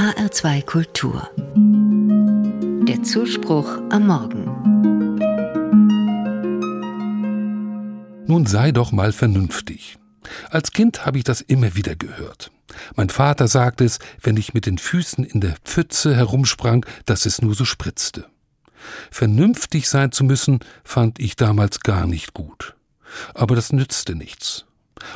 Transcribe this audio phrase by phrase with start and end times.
[0.00, 1.28] HR2 Kultur.
[2.88, 4.46] Der Zuspruch am Morgen.
[8.26, 9.98] Nun sei doch mal vernünftig.
[10.48, 12.50] Als Kind habe ich das immer wieder gehört.
[12.96, 17.42] Mein Vater sagte es, wenn ich mit den Füßen in der Pfütze herumsprang, dass es
[17.42, 18.24] nur so spritzte.
[19.10, 22.74] Vernünftig sein zu müssen, fand ich damals gar nicht gut.
[23.34, 24.64] Aber das nützte nichts.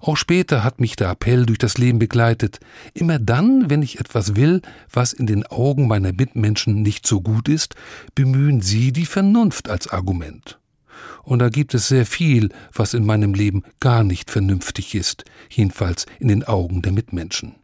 [0.00, 2.60] Auch später hat mich der Appell durch das Leben begleitet.
[2.94, 7.48] Immer dann, wenn ich etwas will, was in den Augen meiner Mitmenschen nicht so gut
[7.48, 7.74] ist,
[8.14, 10.58] bemühen sie die Vernunft als Argument.
[11.22, 16.06] Und da gibt es sehr viel, was in meinem Leben gar nicht vernünftig ist, jedenfalls
[16.18, 17.54] in den Augen der Mitmenschen.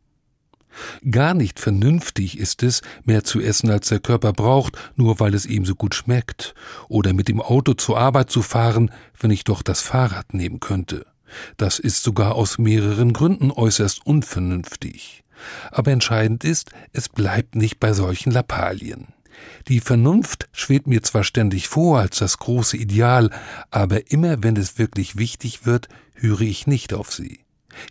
[1.11, 5.47] Gar nicht vernünftig ist es, mehr zu essen, als der Körper braucht, nur weil es
[5.47, 6.55] ihm so gut schmeckt,
[6.89, 11.07] oder mit dem Auto zur Arbeit zu fahren, wenn ich doch das Fahrrad nehmen könnte.
[11.57, 15.25] Das ist sogar aus mehreren Gründen äußerst unvernünftig.
[15.71, 19.09] Aber entscheidend ist, es bleibt nicht bei solchen Lappalien.
[19.69, 23.31] Die Vernunft schwebt mir zwar ständig vor als das große Ideal,
[23.71, 27.41] aber immer wenn es wirklich wichtig wird, höre ich nicht auf sie.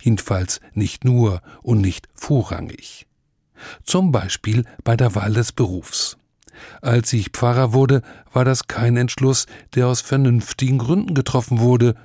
[0.01, 3.05] Jedenfalls nicht nur und nicht vorrangig.
[3.83, 6.17] Zum Beispiel bei der Wahl des Berufs.
[6.81, 11.95] Als ich Pfarrer wurde, war das kein Entschluss, der aus vernünftigen Gründen getroffen wurde,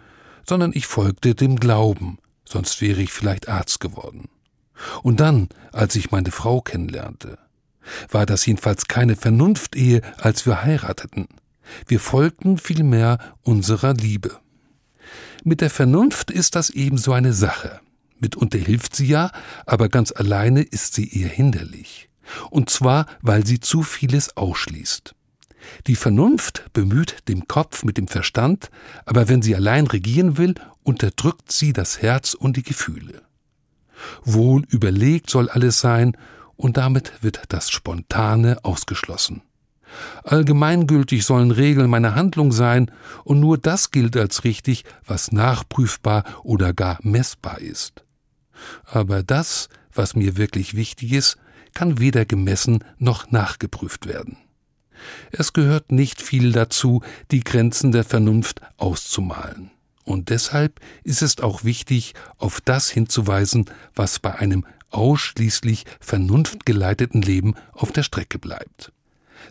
[0.47, 4.29] sondern ich folgte dem Glauben, sonst wäre ich vielleicht Arzt geworden.
[5.03, 7.39] Und dann, als ich meine Frau kennenlernte,
[8.11, 11.29] war das jedenfalls keine Vernunftehe, als wir heirateten.
[11.87, 14.39] Wir folgten vielmehr unserer Liebe.
[15.45, 17.81] Mit der Vernunft ist das ebenso eine Sache.
[18.19, 19.31] Mitunter hilft sie ja,
[19.67, 22.11] aber ganz alleine ist sie eher hinderlich.
[22.51, 25.15] Und zwar, weil sie zu vieles ausschließt.
[25.87, 28.71] Die Vernunft bemüht den Kopf mit dem Verstand,
[29.05, 33.23] aber wenn sie allein regieren will, unterdrückt sie das Herz und die Gefühle.
[34.25, 36.17] Wohl überlegt soll alles sein,
[36.57, 39.43] und damit wird das Spontane ausgeschlossen.
[40.25, 42.91] Allgemeingültig sollen Regeln meiner Handlung sein,
[43.25, 48.05] und nur das gilt als richtig, was nachprüfbar oder gar messbar ist.
[48.85, 51.39] Aber das, was mir wirklich wichtig ist,
[51.73, 54.37] kann weder gemessen noch nachgeprüft werden.
[55.31, 59.71] Es gehört nicht viel dazu, die Grenzen der Vernunft auszumalen.
[60.05, 67.55] Und deshalb ist es auch wichtig, auf das hinzuweisen, was bei einem ausschließlich vernunftgeleiteten Leben
[67.73, 68.93] auf der Strecke bleibt.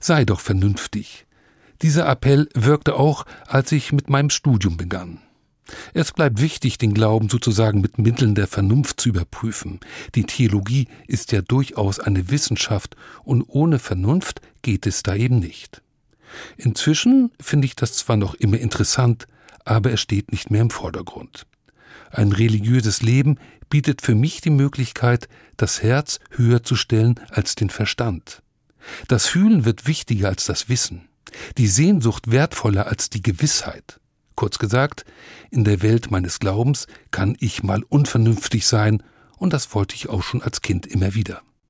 [0.02, 1.26] Sei doch vernünftig.
[1.82, 5.22] Dieser Appell wirkte auch, als ich mit meinem Studium begann.
[5.94, 9.80] Es bleibt wichtig, den Glauben sozusagen mit Mitteln der Vernunft zu überprüfen.
[10.16, 15.82] Die Theologie ist ja durchaus eine Wissenschaft und ohne Vernunft geht es da eben nicht.
[16.58, 19.28] Inzwischen finde ich das zwar noch immer interessant,
[19.66, 21.46] aber es steht nicht mehr im Vordergrund.
[22.12, 23.38] Ein religiöses Leben
[23.70, 28.42] bietet für mich die Möglichkeit, das Herz höher zu stellen als den Verstand.
[29.08, 31.08] Das Fühlen wird wichtiger als das Wissen,
[31.58, 33.99] die Sehnsucht wertvoller als die Gewissheit.
[34.40, 35.04] Kurz gesagt,
[35.52, 39.04] in der Welt meines Glaubens kann ich mal unvernünftig sein,
[39.36, 41.42] und das wollte ich auch schon als Kind immer wieder.